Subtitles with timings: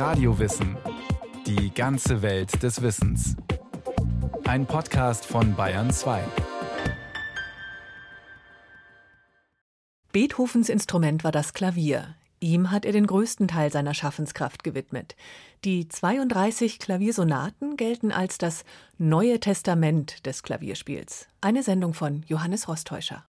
[0.00, 0.78] Radiowissen.
[1.46, 3.36] Die ganze Welt des Wissens.
[4.44, 6.24] Ein Podcast von Bayern 2.
[10.10, 12.14] Beethovens Instrument war das Klavier.
[12.40, 15.16] Ihm hat er den größten Teil seiner Schaffenskraft gewidmet.
[15.66, 18.64] Die 32 Klaviersonaten gelten als das
[18.96, 21.28] Neue Testament des Klavierspiels.
[21.42, 23.26] Eine Sendung von Johannes Rostäuscher.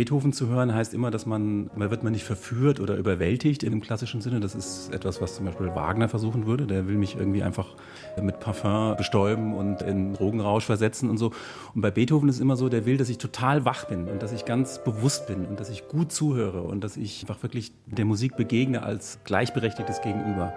[0.00, 3.82] Beethoven zu hören heißt immer, dass man, man wird man nicht verführt oder überwältigt im
[3.82, 4.40] klassischen Sinne.
[4.40, 6.66] Das ist etwas, was zum Beispiel Wagner versuchen würde.
[6.66, 7.76] Der will mich irgendwie einfach
[8.18, 11.32] mit Parfum bestäuben und in Drogenrausch versetzen und so.
[11.74, 14.22] Und bei Beethoven ist es immer so, der will, dass ich total wach bin und
[14.22, 17.72] dass ich ganz bewusst bin und dass ich gut zuhöre und dass ich einfach wirklich
[17.84, 20.54] der Musik begegne als gleichberechtigtes Gegenüber.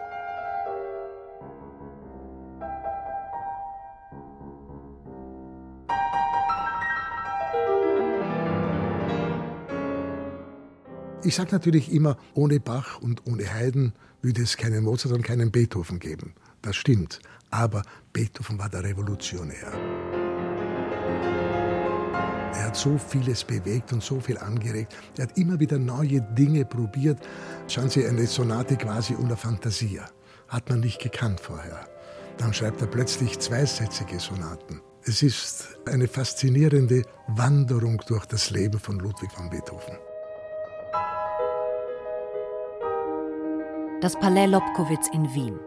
[11.25, 15.51] Ich sage natürlich immer, ohne Bach und ohne Haydn würde es keinen Mozart und keinen
[15.51, 16.33] Beethoven geben.
[16.61, 17.19] Das stimmt.
[17.49, 19.71] Aber Beethoven war der Revolutionär.
[22.53, 24.95] Er hat so vieles bewegt und so viel angeregt.
[25.17, 27.19] Er hat immer wieder neue Dinge probiert.
[27.69, 30.05] Schauen Sie, eine Sonate quasi una Fantasia.
[30.49, 31.87] Hat man nicht gekannt vorher.
[32.37, 34.81] Dann schreibt er plötzlich zweisätzige Sonaten.
[35.03, 39.97] Es ist eine faszinierende Wanderung durch das Leben von Ludwig van Beethoven.
[44.03, 45.57] Das Palais Lobkowitz in Wien.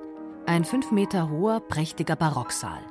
[0.44, 2.82] Ein fünf Meter hoher, prächtiger Barocksaal.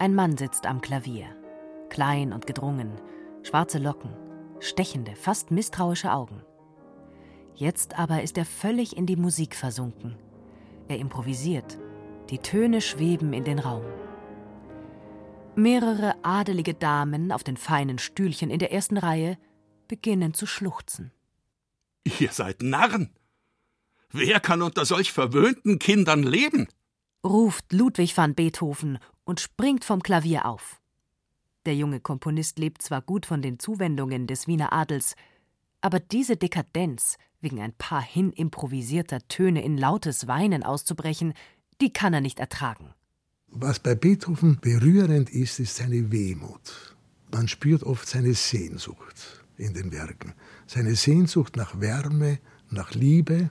[0.00, 1.26] Ein Mann sitzt am Klavier.
[1.88, 3.00] Klein und gedrungen,
[3.44, 4.10] schwarze Locken,
[4.58, 6.42] stechende, fast misstrauische Augen.
[7.54, 10.16] Jetzt aber ist er völlig in die Musik versunken.
[10.88, 11.78] Er improvisiert.
[12.30, 13.84] Die Töne schweben in den Raum.
[15.54, 19.38] Mehrere adelige Damen auf den feinen Stühlchen in der ersten Reihe
[19.86, 21.12] beginnen zu schluchzen.
[22.18, 23.14] Ihr seid Narren!
[24.12, 26.66] Wer kann unter solch verwöhnten Kindern leben?
[27.24, 30.80] ruft Ludwig van Beethoven und springt vom Klavier auf.
[31.66, 35.14] Der junge Komponist lebt zwar gut von den Zuwendungen des Wiener Adels,
[35.82, 41.34] aber diese Dekadenz, wegen ein paar hinimprovisierter Töne in lautes Weinen auszubrechen,
[41.80, 42.94] die kann er nicht ertragen.
[43.48, 46.96] Was bei Beethoven berührend ist, ist seine Wehmut.
[47.32, 50.34] Man spürt oft seine Sehnsucht in den Werken.
[50.66, 52.38] Seine Sehnsucht nach Wärme,
[52.70, 53.50] nach Liebe,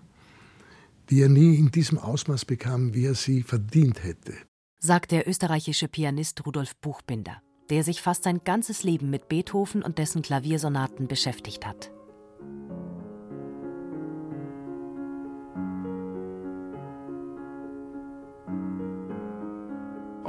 [1.10, 4.34] die er nie in diesem Ausmaß bekam, wie er sie verdient hätte.
[4.80, 9.98] Sagt der österreichische Pianist Rudolf Buchbinder, der sich fast sein ganzes Leben mit Beethoven und
[9.98, 11.92] dessen Klaviersonaten beschäftigt hat.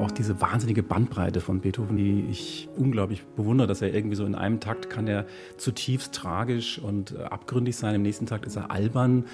[0.01, 4.35] auch diese wahnsinnige Bandbreite von Beethoven, die ich unglaublich bewundere, dass er irgendwie so in
[4.35, 5.27] einem Takt kann er
[5.59, 9.27] zutiefst tragisch und abgründig sein, im nächsten Takt ist er albern,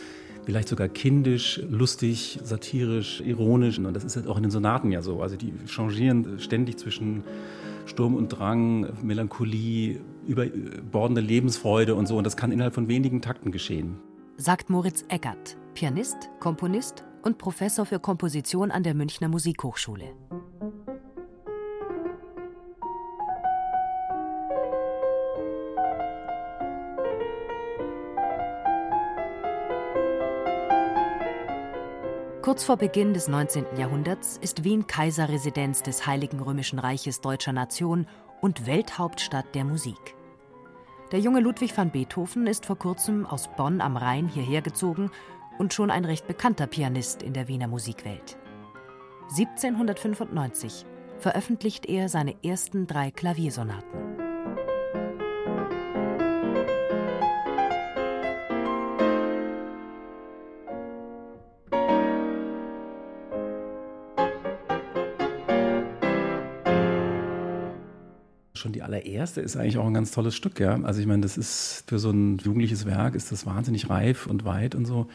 [0.46, 3.78] vielleicht sogar kindisch, lustig, satirisch, ironisch.
[3.78, 5.20] Und das ist halt auch in den Sonaten ja so.
[5.20, 7.24] Also die changieren ständig zwischen
[7.84, 12.16] Sturm und Drang, Melancholie, überbordende Lebensfreude und so.
[12.16, 13.96] Und das kann innerhalb von wenigen Takten geschehen.
[14.36, 20.04] Sagt Moritz Eckert, Pianist, Komponist und Professor für Komposition an der Münchner Musikhochschule.
[32.56, 33.66] Kurz vor Beginn des 19.
[33.76, 38.06] Jahrhunderts ist Wien Kaiserresidenz des Heiligen Römischen Reiches deutscher Nation
[38.40, 40.14] und Welthauptstadt der Musik.
[41.12, 45.10] Der junge Ludwig van Beethoven ist vor kurzem aus Bonn am Rhein hierher gezogen
[45.58, 48.38] und schon ein recht bekannter Pianist in der Wiener Musikwelt.
[49.28, 50.86] 1795
[51.18, 54.15] veröffentlicht er seine ersten drei Klaviersonaten.
[68.56, 70.80] Schon die allererste ist eigentlich auch ein ganz tolles Stück, ja.
[70.82, 74.44] Also ich meine, das ist für so ein jugendliches Werk ist das wahnsinnig reif und
[74.44, 75.08] weit und so.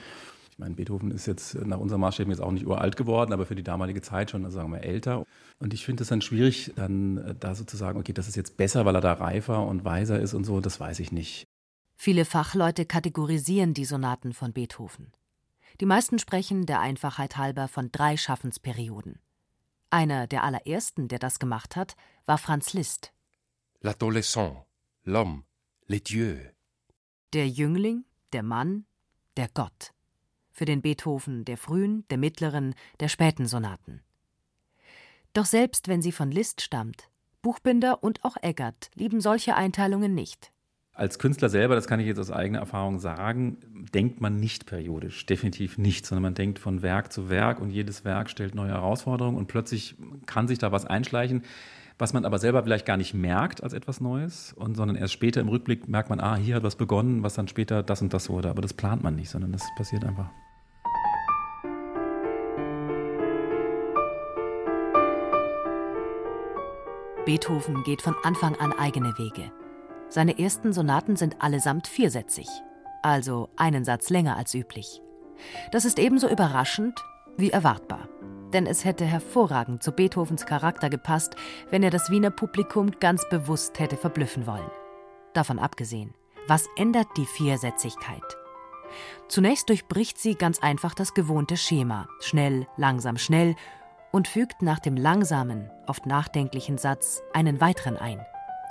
[0.51, 3.55] Ich meine, Beethoven ist jetzt nach unserem Maßstab jetzt auch nicht uralt geworden, aber für
[3.55, 5.25] die damalige Zeit schon, also sagen wir, älter.
[5.59, 8.85] Und ich finde es dann schwierig, dann äh, da sozusagen, okay, das ist jetzt besser,
[8.85, 11.45] weil er da reifer und weiser ist und so, das weiß ich nicht.
[11.95, 15.11] Viele Fachleute kategorisieren die Sonaten von Beethoven.
[15.79, 19.19] Die meisten sprechen der Einfachheit halber von drei Schaffensperioden.
[19.89, 21.95] Einer der allerersten, der das gemacht hat,
[22.25, 23.13] war Franz Liszt
[23.81, 24.65] l'adolescent,
[25.05, 25.43] l'homme,
[25.87, 26.39] les dieux.
[27.33, 28.85] Der Jüngling, der Mann,
[29.37, 29.93] der Gott.
[30.51, 34.01] Für den Beethoven der frühen, der mittleren, der späten Sonaten.
[35.33, 37.09] Doch selbst wenn sie von Liszt stammt,
[37.41, 40.51] Buchbinder und auch Eggert lieben solche Einteilungen nicht.
[40.93, 43.57] Als Künstler selber, das kann ich jetzt aus eigener Erfahrung sagen,
[43.93, 48.03] denkt man nicht periodisch, definitiv nicht, sondern man denkt von Werk zu Werk und jedes
[48.03, 49.95] Werk stellt neue Herausforderungen und plötzlich
[50.25, 51.43] kann sich da was einschleichen,
[52.01, 55.39] was man aber selber vielleicht gar nicht merkt als etwas Neues, und, sondern erst später
[55.39, 58.27] im Rückblick merkt man, ah, hier hat was begonnen, was dann später das und das
[58.27, 58.49] wurde.
[58.49, 60.31] Aber das plant man nicht, sondern das passiert einfach.
[67.23, 69.51] Beethoven geht von Anfang an eigene Wege.
[70.09, 72.47] Seine ersten Sonaten sind allesamt viersätzig,
[73.03, 75.03] also einen Satz länger als üblich.
[75.71, 76.99] Das ist ebenso überraschend
[77.37, 78.09] wie erwartbar.
[78.53, 81.35] Denn es hätte hervorragend zu Beethovens Charakter gepasst,
[81.69, 84.69] wenn er das Wiener Publikum ganz bewusst hätte verblüffen wollen.
[85.33, 86.13] Davon abgesehen,
[86.47, 88.23] was ändert die Viersätzigkeit?
[89.29, 93.55] Zunächst durchbricht sie ganz einfach das gewohnte Schema, schnell, langsam, schnell,
[94.11, 98.19] und fügt nach dem langsamen, oft nachdenklichen Satz einen weiteren ein,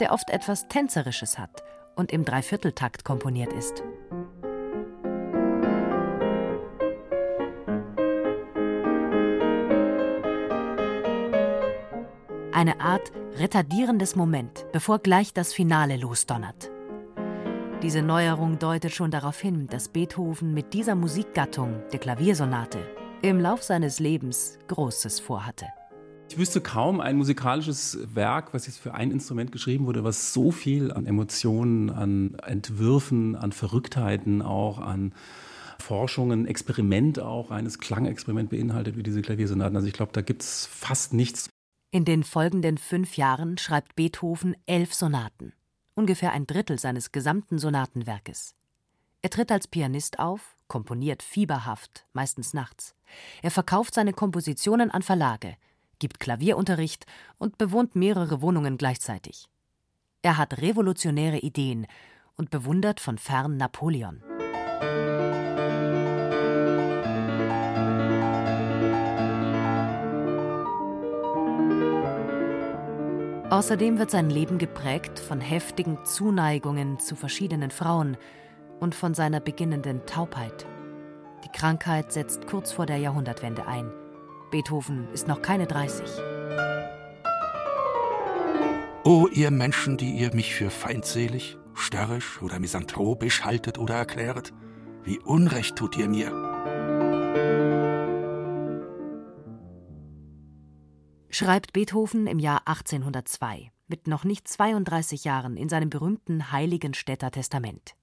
[0.00, 1.62] der oft etwas Tänzerisches hat
[1.96, 3.82] und im Dreivierteltakt komponiert ist.
[12.52, 16.68] Eine Art retardierendes Moment, bevor gleich das Finale losdonnert.
[17.80, 22.80] Diese Neuerung deutet schon darauf hin, dass Beethoven mit dieser Musikgattung, der Klaviersonate,
[23.22, 25.66] im Lauf seines Lebens Großes vorhatte.
[26.28, 30.50] Ich wüsste kaum ein musikalisches Werk, was jetzt für ein Instrument geschrieben wurde, was so
[30.50, 35.14] viel an Emotionen, an Entwürfen, an Verrücktheiten auch, an
[35.78, 39.76] Forschungen, Experiment auch, eines Klangexperiment beinhaltet wie diese Klaviersonaten.
[39.76, 41.48] Also ich glaube, da gibt es fast nichts.
[41.92, 45.52] In den folgenden fünf Jahren schreibt Beethoven elf Sonaten,
[45.94, 48.54] ungefähr ein Drittel seines gesamten Sonatenwerkes.
[49.22, 52.94] Er tritt als Pianist auf, komponiert fieberhaft, meistens nachts.
[53.42, 55.56] Er verkauft seine Kompositionen an Verlage,
[55.98, 57.06] gibt Klavierunterricht
[57.38, 59.48] und bewohnt mehrere Wohnungen gleichzeitig.
[60.22, 61.88] Er hat revolutionäre Ideen
[62.36, 64.22] und bewundert von fern Napoleon.
[73.50, 78.16] Außerdem wird sein Leben geprägt von heftigen Zuneigungen zu verschiedenen Frauen
[78.78, 80.66] und von seiner beginnenden Taubheit.
[81.44, 83.90] Die Krankheit setzt kurz vor der Jahrhundertwende ein.
[84.52, 86.06] Beethoven ist noch keine 30.
[89.02, 94.52] O ihr Menschen, die ihr mich für feindselig, störrisch oder misanthropisch haltet oder erkläret,
[95.02, 96.30] wie Unrecht tut ihr mir.
[101.42, 107.94] Schreibt Beethoven im Jahr 1802, mit noch nicht 32 Jahren, in seinem berühmten Heiligenstädter Testament.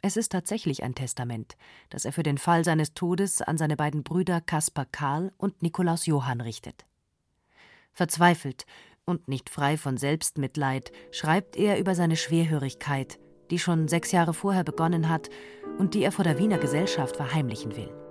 [0.00, 1.58] Es ist tatsächlich ein Testament,
[1.90, 6.06] das er für den Fall seines Todes an seine beiden Brüder Kaspar Karl und Nikolaus
[6.06, 6.86] Johann richtet.
[7.92, 8.64] Verzweifelt
[9.04, 13.18] und nicht frei von Selbstmitleid schreibt er über seine Schwerhörigkeit,
[13.50, 15.28] die schon sechs Jahre vorher begonnen hat
[15.76, 18.07] und die er vor der Wiener Gesellschaft verheimlichen will.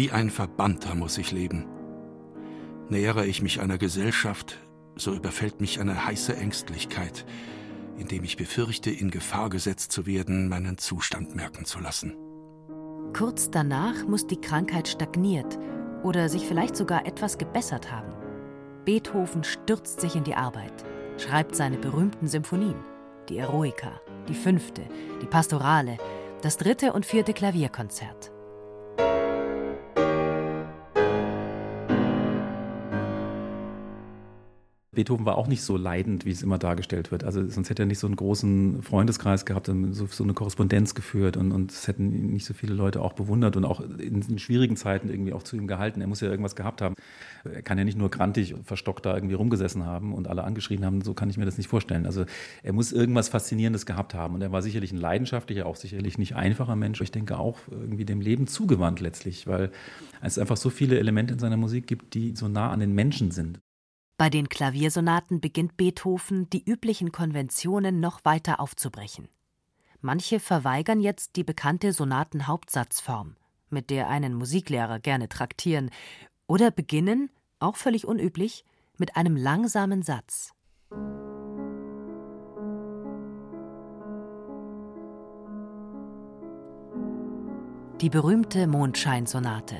[0.00, 1.66] Wie ein Verbannter muss ich leben.
[2.88, 4.56] Nähere ich mich einer Gesellschaft,
[4.96, 7.26] so überfällt mich eine heiße Ängstlichkeit,
[7.98, 12.16] indem ich befürchte, in Gefahr gesetzt zu werden, meinen Zustand merken zu lassen.
[13.14, 15.58] Kurz danach muss die Krankheit stagniert
[16.02, 18.14] oder sich vielleicht sogar etwas gebessert haben.
[18.86, 20.82] Beethoven stürzt sich in die Arbeit,
[21.18, 22.82] schreibt seine berühmten Symphonien,
[23.28, 24.80] die Eroica, die fünfte,
[25.20, 25.98] die Pastorale,
[26.40, 28.29] das dritte und vierte Klavierkonzert.
[35.00, 37.24] Beethoven war auch nicht so leidend, wie es immer dargestellt wird.
[37.24, 40.94] Also sonst hätte er nicht so einen großen Freundeskreis gehabt und so, so eine Korrespondenz
[40.94, 44.38] geführt und, und es hätten nicht so viele Leute auch bewundert und auch in, in,
[44.38, 46.02] schwierigen Zeiten irgendwie auch zu ihm gehalten.
[46.02, 46.96] Er muss ja irgendwas gehabt haben.
[47.44, 50.84] Er kann ja nicht nur grantig und verstockt da irgendwie rumgesessen haben und alle angeschrien
[50.84, 51.00] haben.
[51.00, 52.04] So kann ich mir das nicht vorstellen.
[52.04, 52.26] Also
[52.62, 56.36] er muss irgendwas Faszinierendes gehabt haben und er war sicherlich ein leidenschaftlicher, auch sicherlich nicht
[56.36, 57.00] einfacher Mensch.
[57.00, 59.70] Ich denke auch irgendwie dem Leben zugewandt letztlich, weil
[60.20, 63.30] es einfach so viele Elemente in seiner Musik gibt, die so nah an den Menschen
[63.30, 63.60] sind.
[64.20, 69.30] Bei den Klaviersonaten beginnt Beethoven, die üblichen Konventionen noch weiter aufzubrechen.
[70.02, 73.36] Manche verweigern jetzt die bekannte Sonatenhauptsatzform,
[73.70, 75.90] mit der einen Musiklehrer gerne traktieren,
[76.46, 78.66] oder beginnen, auch völlig unüblich,
[78.98, 80.52] mit einem langsamen Satz.
[88.02, 89.76] Die berühmte Mondscheinsonate.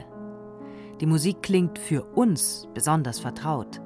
[0.99, 3.83] Die Musik klingt für uns besonders vertraut.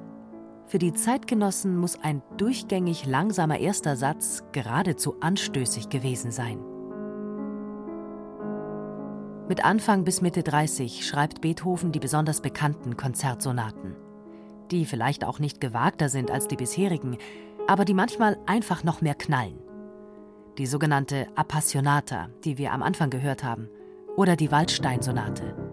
[0.67, 6.59] Für die Zeitgenossen muss ein durchgängig langsamer erster Satz geradezu anstößig gewesen sein.
[9.47, 13.95] Mit Anfang bis Mitte 30 schreibt Beethoven die besonders bekannten Konzertsonaten,
[14.71, 17.17] die vielleicht auch nicht gewagter sind als die bisherigen,
[17.67, 19.59] aber die manchmal einfach noch mehr knallen.
[20.57, 23.69] Die sogenannte Appassionata, die wir am Anfang gehört haben,
[24.15, 25.64] oder die Waldstein-Sonate.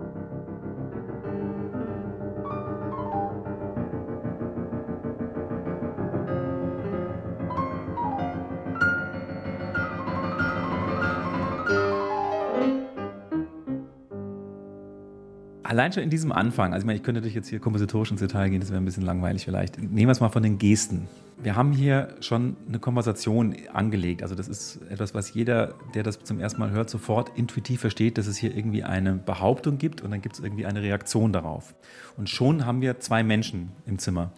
[15.72, 18.20] Allein schon in diesem Anfang, also ich meine, ich könnte natürlich jetzt hier kompositorisch ins
[18.20, 19.78] Detail gehen, das wäre ein bisschen langweilig vielleicht.
[19.78, 21.08] Nehmen wir es mal von den Gesten.
[21.42, 24.22] Wir haben hier schon eine Konversation angelegt.
[24.22, 28.18] Also das ist etwas, was jeder, der das zum ersten Mal hört, sofort intuitiv versteht,
[28.18, 31.74] dass es hier irgendwie eine Behauptung gibt und dann gibt es irgendwie eine Reaktion darauf.
[32.18, 34.32] Und schon haben wir zwei Menschen im Zimmer.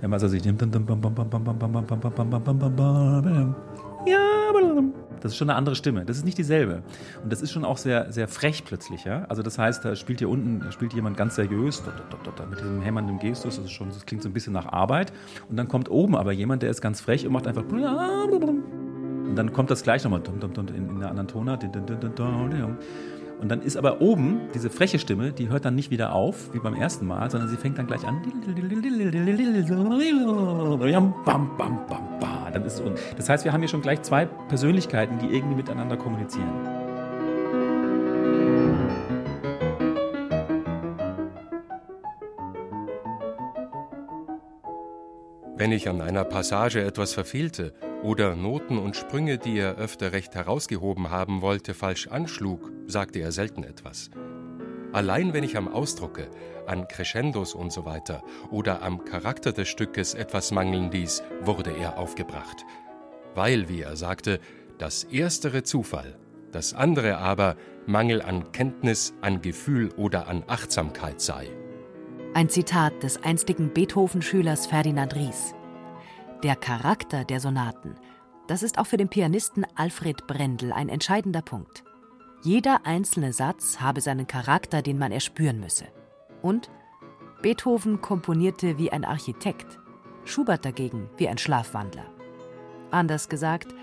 [0.00, 0.42] Wenn man also sich
[4.06, 4.29] ja,
[5.20, 6.04] das ist schon eine andere Stimme.
[6.04, 6.82] Das ist nicht dieselbe.
[7.22, 9.04] Und das ist schon auch sehr, sehr frech plötzlich.
[9.04, 9.24] Ja?
[9.28, 11.82] Also das heißt, da spielt hier unten da spielt jemand ganz seriös
[12.48, 13.56] mit diesem hämmernden Gestus.
[13.56, 15.12] Das, ist schon, das klingt so ein bisschen nach Arbeit.
[15.48, 17.64] Und dann kommt oben aber jemand, der ist ganz frech und macht einfach
[19.30, 20.22] und dann kommt das gleich nochmal
[20.74, 21.62] in, in einer anderen Tonart.
[23.40, 26.58] Und dann ist aber oben diese freche Stimme, die hört dann nicht wieder auf, wie
[26.58, 28.20] beim ersten Mal, sondern sie fängt dann gleich an.
[32.52, 35.96] Dann ist es das heißt, wir haben hier schon gleich zwei Persönlichkeiten, die irgendwie miteinander
[35.96, 36.48] kommunizieren.
[45.56, 50.34] Wenn ich an einer Passage etwas verfehlte, oder Noten und Sprünge, die er öfter recht
[50.34, 54.10] herausgehoben haben wollte, falsch anschlug, sagte er selten etwas.
[54.92, 56.28] Allein wenn ich am Ausdrucke,
[56.66, 61.98] an Crescendos und so weiter oder am Charakter des Stückes etwas mangeln ließ, wurde er
[61.98, 62.64] aufgebracht.
[63.34, 64.40] Weil, wie er sagte,
[64.78, 66.18] das erstere Zufall,
[66.52, 67.56] das andere aber
[67.86, 71.48] Mangel an Kenntnis, an Gefühl oder an Achtsamkeit sei.
[72.34, 75.54] Ein Zitat des einstigen Beethoven-Schülers Ferdinand Ries.
[76.42, 77.94] Der Charakter der Sonaten,
[78.48, 81.84] das ist auch für den Pianisten Alfred Brendel ein entscheidender Punkt.
[82.42, 85.86] Jeder einzelne Satz habe seinen Charakter, den man erspüren müsse.
[86.42, 86.70] Und
[87.42, 89.78] Beethoven komponierte wie ein Architekt,
[90.24, 92.06] Schubert dagegen wie ein Schlafwandler.
[92.90, 93.74] Anders gesagt,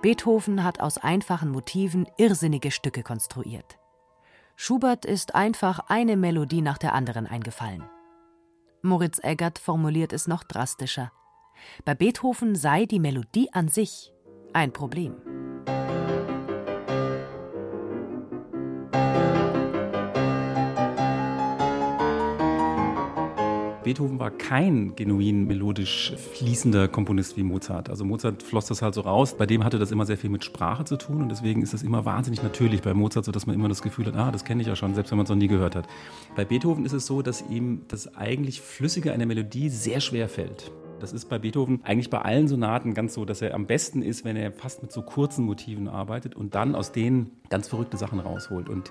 [0.00, 3.78] Beethoven hat aus einfachen Motiven irrsinnige Stücke konstruiert.
[4.56, 7.84] Schubert ist einfach eine Melodie nach der anderen eingefallen.
[8.82, 11.12] Moritz Eggert formuliert es noch drastischer.
[11.84, 14.12] Bei Beethoven sei die Melodie an sich
[14.52, 15.14] ein Problem.
[23.92, 27.90] Beethoven war kein genuin melodisch fließender Komponist wie Mozart.
[27.90, 29.36] Also Mozart floss das halt so raus.
[29.36, 31.82] Bei dem hatte das immer sehr viel mit Sprache zu tun und deswegen ist das
[31.82, 34.68] immer wahnsinnig natürlich bei Mozart, sodass man immer das Gefühl hat, ah, das kenne ich
[34.68, 35.88] ja schon, selbst wenn man es noch nie gehört hat.
[36.34, 40.72] Bei Beethoven ist es so, dass ihm das eigentlich Flüssige einer Melodie sehr schwer fällt.
[40.98, 44.24] Das ist bei Beethoven eigentlich bei allen Sonaten ganz so, dass er am besten ist,
[44.24, 48.20] wenn er fast mit so kurzen Motiven arbeitet und dann aus denen ganz verrückte Sachen
[48.20, 48.70] rausholt.
[48.70, 48.90] Und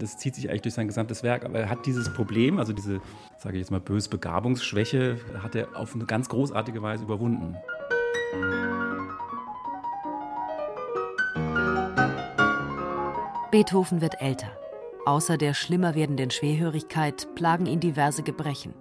[0.00, 1.44] das zieht sich eigentlich durch sein gesamtes Werk.
[1.44, 3.00] Aber er hat dieses Problem, also diese,
[3.38, 7.56] sage ich jetzt mal, böse Begabungsschwäche, hat er auf eine ganz großartige Weise überwunden.
[13.50, 14.50] Beethoven wird älter.
[15.06, 18.74] Außer der schlimmer werdenden Schwerhörigkeit plagen ihn diverse Gebrechen.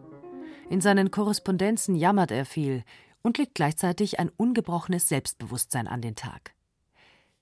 [0.70, 2.84] In seinen Korrespondenzen jammert er viel
[3.22, 6.54] und legt gleichzeitig ein ungebrochenes Selbstbewusstsein an den Tag.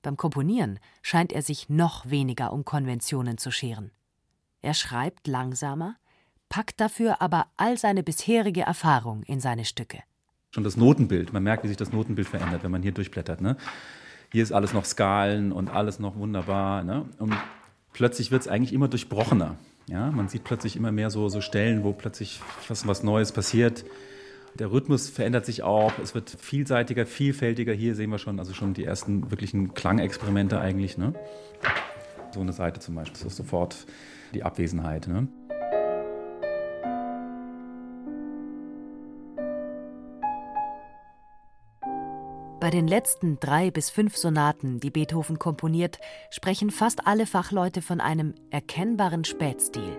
[0.01, 3.92] Beim Komponieren scheint er sich noch weniger um Konventionen zu scheren.
[4.62, 5.96] Er schreibt langsamer,
[6.50, 10.00] packt dafür aber all seine bisherige Erfahrung in seine Stücke.
[10.51, 13.42] Schon das Notenbild, man merkt, wie sich das Notenbild verändert, wenn man hier durchblättert.
[13.42, 13.58] Ne?
[14.32, 16.84] Hier ist alles noch Skalen und alles noch wunderbar.
[16.84, 17.06] Ne?
[17.20, 17.36] Und
[17.94, 19.58] plötzlich wird es eigentlich immer durchbrochener.
[19.88, 23.86] Ja, man sieht plötzlich immer mehr so, so Stellen, wo plötzlich fast was Neues passiert.
[24.60, 27.74] Der Rhythmus verändert sich auch, es wird vielseitiger, vielfältiger.
[27.74, 30.98] Hier sehen wir schon, also schon die ersten wirklichen Klangexperimente eigentlich.
[30.98, 31.14] Ne?
[32.34, 33.86] So eine Seite zum Beispiel, das ist sofort
[34.34, 35.08] die Abwesenheit.
[35.08, 35.28] Ne?
[42.60, 46.00] Bei den letzten drei bis fünf Sonaten, die Beethoven komponiert,
[46.32, 49.98] sprechen fast alle Fachleute von einem erkennbaren Spätstil.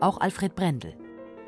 [0.00, 0.96] Auch Alfred Brendel.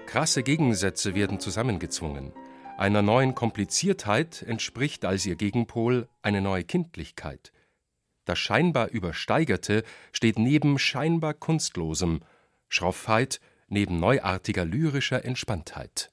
[0.07, 2.33] Krasse Gegensätze werden zusammengezwungen.
[2.77, 7.53] Einer neuen Kompliziertheit entspricht als ihr Gegenpol eine neue Kindlichkeit.
[8.25, 12.21] Das scheinbar Übersteigerte steht neben scheinbar Kunstlosem,
[12.69, 16.11] Schroffheit neben neuartiger lyrischer Entspanntheit.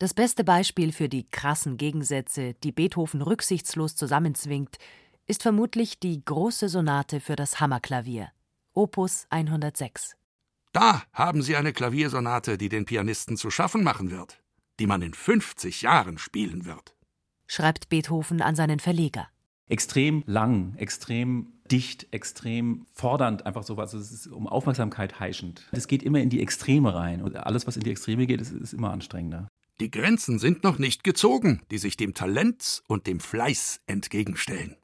[0.00, 4.78] Das beste Beispiel für die krassen Gegensätze, die Beethoven rücksichtslos zusammenzwingt,
[5.26, 8.32] ist vermutlich die große Sonate für das Hammerklavier,
[8.72, 10.16] Opus 106.
[10.72, 14.40] Da haben Sie eine Klaviersonate, die den Pianisten zu schaffen machen wird,
[14.80, 16.96] die man in 50 Jahren spielen wird,
[17.46, 19.28] schreibt Beethoven an seinen Verleger.
[19.68, 23.94] Extrem lang, extrem dicht, extrem fordernd, einfach so was.
[23.94, 25.68] Es ist um Aufmerksamkeit heischend.
[25.70, 28.52] Es geht immer in die Extreme rein und alles, was in die Extreme geht, ist,
[28.52, 29.48] ist immer anstrengender.
[29.78, 34.76] Die Grenzen sind noch nicht gezogen, die sich dem Talent und dem Fleiß entgegenstellen.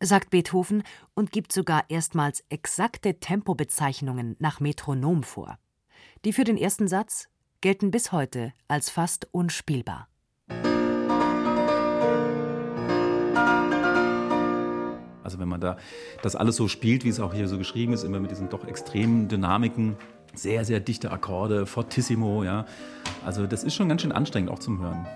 [0.00, 0.82] Sagt Beethoven
[1.14, 5.58] und gibt sogar erstmals exakte Tempobezeichnungen nach Metronom vor.
[6.24, 7.28] Die für den ersten Satz
[7.60, 10.08] gelten bis heute als fast unspielbar.
[15.22, 15.76] Also wenn man da
[16.22, 18.64] das alles so spielt, wie es auch hier so geschrieben ist, immer mit diesen doch
[18.64, 19.96] extremen Dynamiken,
[20.34, 22.64] sehr, sehr dichte Akkorde, fortissimo, ja.
[23.24, 25.06] Also das ist schon ganz schön anstrengend auch zum Hören.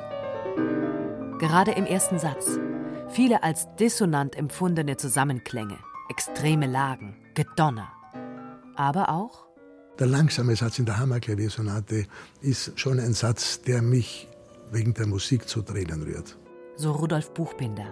[1.38, 2.59] Gerade im ersten Satz.
[3.09, 5.78] Viele als dissonant empfundene Zusammenklänge,
[6.09, 7.88] extreme Lagen, Gedonner.
[8.76, 9.50] Aber auch
[10.00, 12.07] der langsame Satz in der Hammerklaviersonate
[12.40, 14.28] ist schon ein Satz, der mich
[14.73, 16.38] wegen der Musik zu Tränen rührt.
[16.76, 17.85] So Rudolf Buchbinder.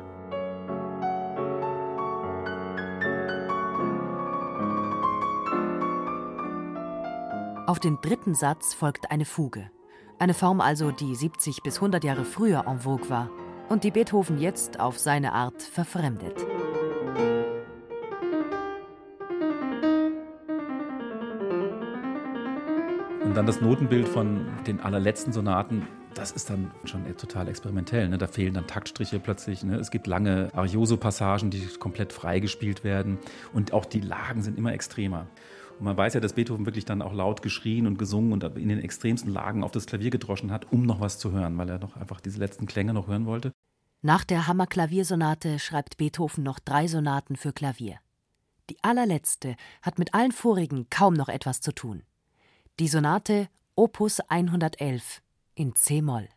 [7.66, 9.70] Auf den dritten Satz folgt eine Fuge.
[10.18, 13.30] Eine Form also, die 70 bis 100 Jahre früher en vogue war
[13.68, 16.46] und die Beethoven jetzt auf seine Art verfremdet.
[23.38, 28.08] Dann das Notenbild von den allerletzten Sonaten, das ist dann schon total experimentell.
[28.08, 28.18] Ne?
[28.18, 29.62] Da fehlen dann Taktstriche plötzlich.
[29.62, 29.76] Ne?
[29.76, 33.18] Es gibt lange Arioso-Passagen, die komplett freigespielt werden.
[33.52, 35.28] Und auch die Lagen sind immer extremer.
[35.78, 38.68] Und man weiß ja, dass Beethoven wirklich dann auch laut geschrien und gesungen und in
[38.68, 41.78] den extremsten Lagen auf das Klavier gedroschen hat, um noch was zu hören, weil er
[41.78, 43.52] doch einfach diese letzten Klänge noch hören wollte.
[44.02, 47.98] Nach der Hammer-Klaviersonate schreibt Beethoven noch drei Sonaten für Klavier.
[48.68, 52.02] Die allerletzte hat mit allen vorigen kaum noch etwas zu tun.
[52.80, 55.20] Die Sonate Opus 111
[55.56, 56.28] in C-Moll.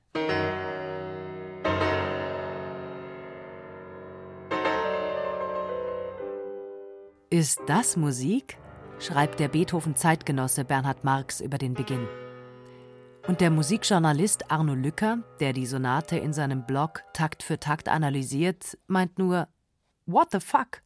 [7.29, 8.57] Ist das Musik?
[8.97, 12.07] schreibt der Beethoven-Zeitgenosse Bernhard Marx über den Beginn.
[13.27, 18.79] Und der Musikjournalist Arno Lücker, der die Sonate in seinem Blog Takt für Takt analysiert,
[18.87, 19.47] meint nur:
[20.07, 20.81] What the fuck?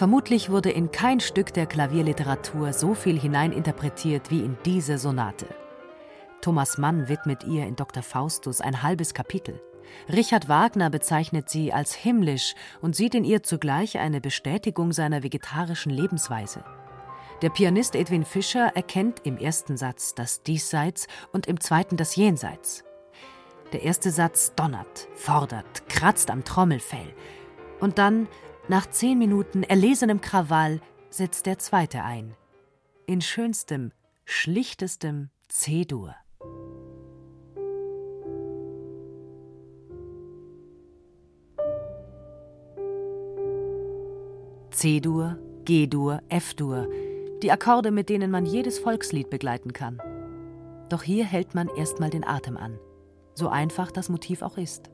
[0.00, 5.46] Vermutlich wurde in kein Stück der Klavierliteratur so viel hineininterpretiert wie in diese Sonate.
[6.40, 8.02] Thomas Mann widmet ihr in Dr.
[8.02, 9.60] Faustus ein halbes Kapitel.
[10.10, 15.92] Richard Wagner bezeichnet sie als himmlisch und sieht in ihr zugleich eine Bestätigung seiner vegetarischen
[15.92, 16.64] Lebensweise.
[17.42, 22.84] Der Pianist Edwin Fischer erkennt im ersten Satz das Diesseits und im zweiten das Jenseits.
[23.74, 27.14] Der erste Satz donnert, fordert, kratzt am Trommelfell.
[27.80, 28.28] Und dann
[28.70, 30.80] nach zehn Minuten erlesenem Krawall
[31.10, 32.36] setzt der zweite ein.
[33.04, 33.90] In schönstem,
[34.24, 36.14] schlichtestem C-Dur.
[44.70, 46.86] C-Dur, G-Dur, F-Dur,
[47.42, 50.00] die Akkorde, mit denen man jedes Volkslied begleiten kann.
[50.88, 52.78] Doch hier hält man erstmal den Atem an,
[53.34, 54.92] so einfach das Motiv auch ist.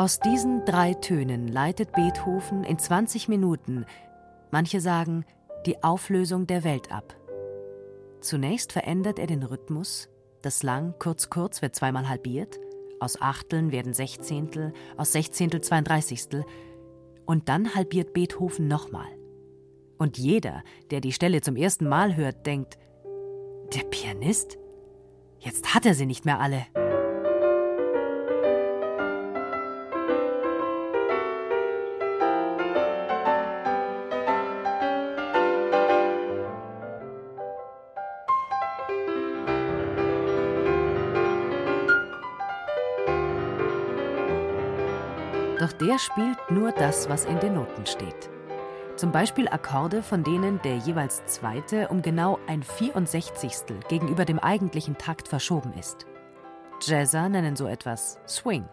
[0.00, 3.84] Aus diesen drei Tönen leitet Beethoven in 20 Minuten,
[4.50, 5.26] manche sagen,
[5.66, 7.14] die Auflösung der Welt ab.
[8.22, 10.08] Zunächst verändert er den Rhythmus,
[10.40, 12.58] das Lang kurz kurz wird zweimal halbiert,
[12.98, 16.46] aus Achteln werden Sechzehntel, aus Sechzehntel Zweiunddreißigstel,
[17.26, 19.10] und dann halbiert Beethoven nochmal.
[19.98, 22.78] Und jeder, der die Stelle zum ersten Mal hört, denkt,
[23.74, 24.56] der Pianist?
[25.40, 26.64] Jetzt hat er sie nicht mehr alle.
[45.60, 48.30] Doch der spielt nur das, was in den Noten steht.
[48.96, 53.76] Zum Beispiel Akkorde, von denen der jeweils zweite um genau ein 64.
[53.88, 56.06] gegenüber dem eigentlichen Takt verschoben ist.
[56.80, 58.64] Jazzer nennen so etwas Swing.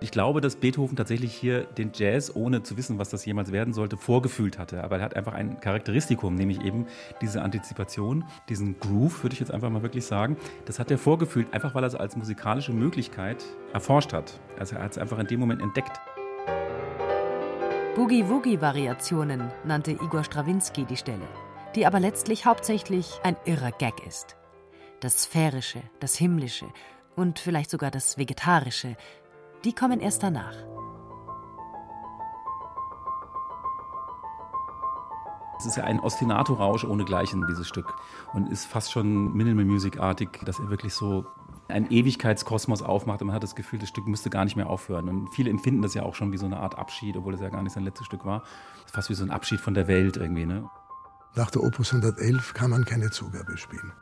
[0.00, 3.72] Ich glaube, dass Beethoven tatsächlich hier den Jazz, ohne zu wissen, was das jemals werden
[3.72, 4.84] sollte, vorgefühlt hatte.
[4.84, 6.84] Aber er hat einfach ein Charakteristikum, nämlich eben
[7.22, 10.36] diese Antizipation, diesen Groove, würde ich jetzt einfach mal wirklich sagen.
[10.66, 14.38] Das hat er vorgefühlt, einfach weil er es als musikalische Möglichkeit erforscht hat.
[14.58, 15.98] Also er hat es einfach in dem Moment entdeckt.
[17.96, 21.26] Boogie-Woogie-Variationen nannte Igor Strawinski die Stelle,
[21.74, 24.36] die aber letztlich hauptsächlich ein irrer Gag ist.
[25.00, 26.66] Das Sphärische, das Himmlische
[27.14, 28.98] und vielleicht sogar das Vegetarische,
[29.64, 30.52] die kommen erst danach.
[35.58, 37.94] Es ist ja ein Ostinato-Rausch ohnegleichen, dieses Stück.
[38.34, 41.24] Und ist fast schon Minimal Music-artig, dass er wirklich so
[41.68, 45.08] einen Ewigkeitskosmos aufmacht und man hat das Gefühl, das Stück müsste gar nicht mehr aufhören.
[45.08, 47.48] Und viele empfinden das ja auch schon wie so eine Art Abschied, obwohl es ja
[47.48, 48.42] gar nicht sein letztes Stück war.
[48.92, 50.46] Fast wie so ein Abschied von der Welt irgendwie.
[50.46, 50.68] Ne?
[51.34, 53.92] Nach der Opus 111 kann man keine Zugabe spielen.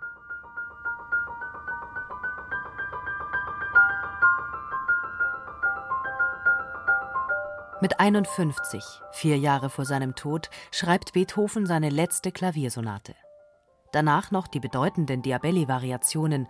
[7.80, 13.14] Mit 51, vier Jahre vor seinem Tod, schreibt Beethoven seine letzte Klaviersonate.
[13.92, 16.48] Danach noch die bedeutenden Diabelli-Variationen,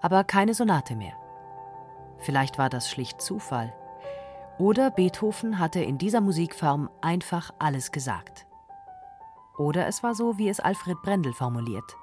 [0.00, 1.14] aber keine Sonate mehr.
[2.18, 3.74] Vielleicht war das schlicht Zufall.
[4.58, 8.46] Oder Beethoven hatte in dieser Musikform einfach alles gesagt.
[9.58, 11.96] Oder es war so, wie es Alfred Brendel formuliert.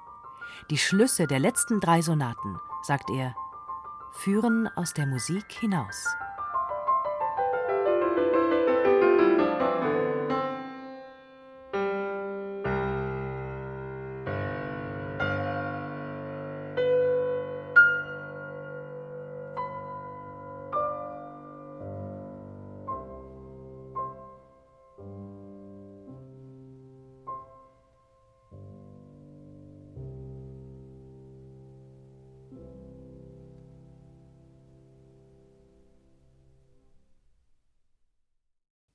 [0.70, 3.34] Die Schlüsse der letzten drei Sonaten, sagt er,
[4.12, 6.06] führen aus der Musik hinaus.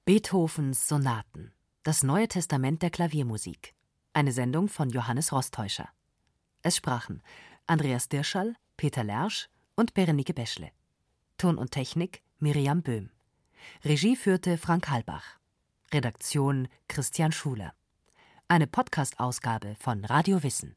[0.09, 1.53] Beethovens Sonaten.
[1.83, 3.75] Das Neue Testament der Klaviermusik.
[4.11, 5.87] Eine Sendung von Johannes Rostäuscher.
[6.63, 7.21] Es sprachen
[7.67, 10.71] Andreas Dirschall, Peter Lersch und Berenike Beschle.
[11.37, 13.11] Ton und Technik Miriam Böhm.
[13.85, 15.37] Regie führte Frank Halbach.
[15.93, 17.75] Redaktion Christian Schuler.
[18.47, 20.75] Eine Podcast-Ausgabe von Radio Wissen.